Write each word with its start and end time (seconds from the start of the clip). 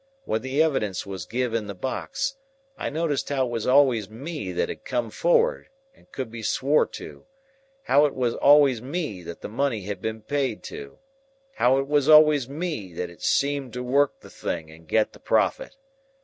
When 0.25 0.41
the 0.41 0.63
evidence 0.63 1.05
was 1.05 1.27
giv 1.27 1.53
in 1.53 1.67
the 1.67 1.75
box, 1.75 2.35
I 2.75 2.89
noticed 2.89 3.29
how 3.29 3.45
it 3.45 3.51
was 3.51 3.67
always 3.67 4.09
me 4.09 4.51
that 4.51 4.67
had 4.67 4.83
come 4.83 5.11
for'ard, 5.11 5.69
and 5.93 6.11
could 6.11 6.31
be 6.31 6.41
swore 6.41 6.87
to, 6.87 7.27
how 7.83 8.07
it 8.07 8.15
was 8.15 8.33
always 8.33 8.81
me 8.81 9.21
that 9.21 9.41
the 9.41 9.47
money 9.47 9.83
had 9.83 10.01
been 10.01 10.23
paid 10.23 10.63
to, 10.63 10.97
how 11.53 11.77
it 11.77 11.85
was 11.87 12.09
always 12.09 12.49
me 12.49 12.91
that 12.93 13.09
had 13.09 13.21
seemed 13.21 13.73
to 13.73 13.83
work 13.83 14.21
the 14.21 14.31
thing 14.31 14.71
and 14.71 14.87
get 14.87 15.13
the 15.13 15.19
profit. 15.19 15.75